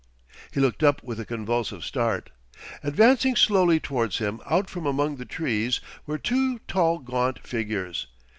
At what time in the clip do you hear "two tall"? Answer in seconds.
6.17-6.97